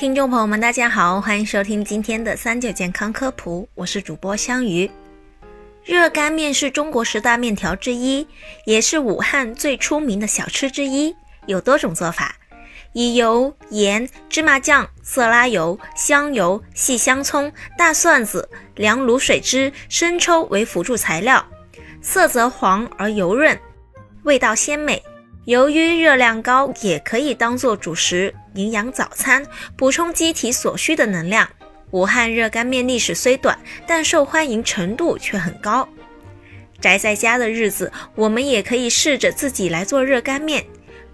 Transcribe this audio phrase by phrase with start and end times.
[0.00, 4.90] 听众朋友们，大家好，欢迎收听今天的三九健康科普，我是主播香鱼。
[5.84, 8.26] 热干面是中国十大面条之一，
[8.64, 12.34] 也是武汉最出名的小吃之一，有多种做法，
[12.94, 21.44] 以油、盐、芝麻酱、色拉油、香油、细香葱、大蒜子、凉卤水汁、生抽为辅助材料，
[22.00, 23.60] 色泽黄而油润，
[24.22, 25.02] 味道鲜美。
[25.46, 29.44] 由于热量高，也可以当做主食、营养早餐，
[29.76, 31.48] 补充机体所需的能量。
[31.92, 35.88] 武汉热干面历史虽短，但受欢迎程度却很高。
[36.80, 40.64] 宅在家的日子，我们也可以试着自己来做热干面。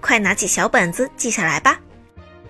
[0.00, 1.78] 快拿起小本子记下来吧。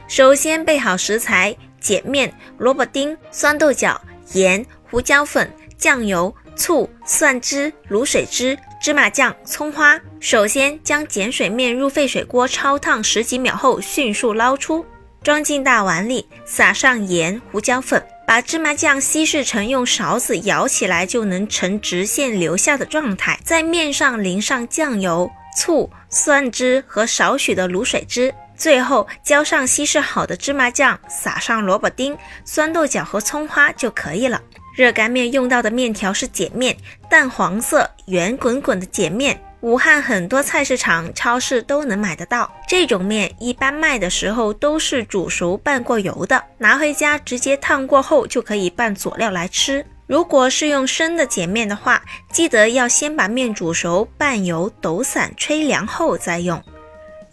[0.09, 4.01] 首先备好食材：碱面、萝卜丁、酸豆角、
[4.33, 8.59] 盐、胡椒粉、酱油、醋、蒜汁、卤水汁。
[8.83, 9.99] 芝麻酱、葱花。
[10.21, 14.85] 首先将碱水面入沸水锅焯烫十几秒后，迅速捞出，
[15.23, 23.41] 装进大碗里，撒上盐、胡椒粉，把芝麻酱稀释成用勺子舀起来就能呈直线流下的状态。
[23.43, 34.41] 在面上淋上酱油、醋、蒜汁和少许的卤水汁，最后浇上稀释好的芝麻酱，撒上萝卜丁、酸豆角和葱花就可以了。
[34.77, 36.77] 热干面用到的面条是碱面，
[37.09, 42.53] 淡黄色、圆滚滚的碱面，武汉很多菜市场、超市都能买得到。
[42.67, 49.87] 这种面一般卖的时候都是煮熟拌过油的，拿回家直接烫过后就可以拌佐料来吃。
[50.07, 56.63] 如果是用生的碱面的话，记得要先把面煮熟、拌油、抖散、吹凉后再用。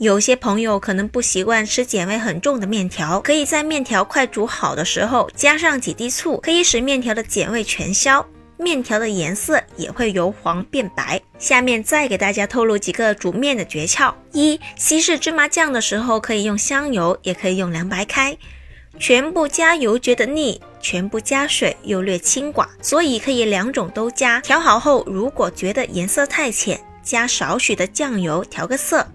[0.01, 8.25] 有些朋友可能不习惯吃碱味很重的面条，可以在面条快煮好的时候加上几滴醋，可以使面条的碱味全消，
[8.57, 11.21] 面条的颜色也会由黄变白。
[11.37, 18.35] 下面再给大家透露几个煮面的诀窍：一、稀释芝麻酱的时候可以用香油，也可以用凉白开。
[18.97, 24.39] 全部加油觉得腻，全部加水又略清寡，所以可以两种都加。
[24.39, 29.05] 调好后，如果觉得颜色太浅，加少许的酱油调个色。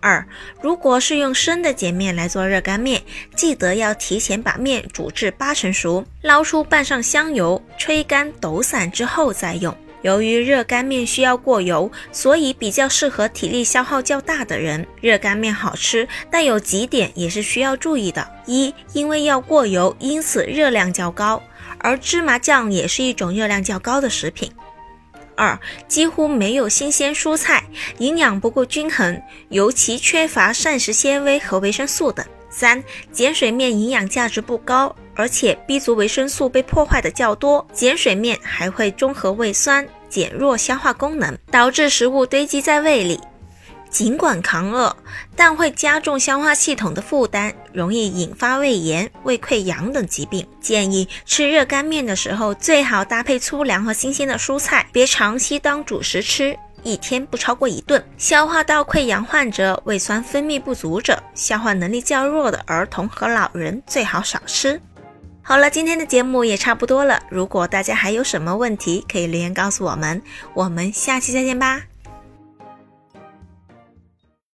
[0.00, 0.26] 二，
[0.60, 3.02] 如果是用生的碱面来做热干面，
[3.36, 9.76] 记得要提前把面煮至八成熟，捞出拌上香油，吹干抖散之后再用。
[10.02, 14.86] 由于热干面需要过油，所以比较适合体力消耗较大的人。
[15.00, 21.42] 热干面好吃，但有几点也是需要注意的：一，因为要过油，因此热量较高，
[21.78, 24.52] 而芝麻酱也是一种热量较高的食品。
[25.38, 27.62] 二几乎没有新鲜蔬菜，
[27.98, 32.26] 营养不够均衡，尤其缺乏膳食纤维和维生素等。
[32.50, 32.82] 三
[33.14, 43.20] 碱水面营养价值不高，而且 B 族维生素被破坏的较多，碱水面还会中和胃酸，减弱消化功能，导致食物堆积在胃里。
[43.90, 44.94] 尽管抗饿，
[45.34, 50.46] 但会加重消化系统的负担，容易引发胃炎、胃溃疡等疾病。
[50.60, 58.04] 建议吃热干面的时候，最好搭配粗粮和新鲜的蔬菜，别长期当主食吃，一天不超过一顿。
[58.16, 64.80] 消化道溃疡患者、胃酸分泌不足者、消化能力较弱的儿童和老人最好少吃。
[65.42, 67.18] 好了，今天的节目也差不多了。
[67.30, 70.20] 如果大家还有什么问题，可以留言告诉我们。
[70.52, 71.80] 我们下期再见吧。